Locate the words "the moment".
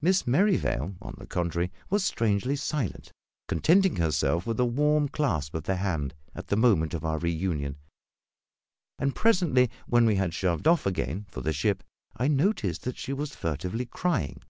6.48-6.94